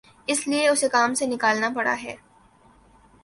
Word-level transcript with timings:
اس 0.31 0.39
لیے 0.47 0.63
اُسے 0.69 0.87
کام 0.95 1.13
سے 1.19 1.25
نکالنا 1.33 1.69
پڑا 1.75 1.95
ہے 2.03 2.15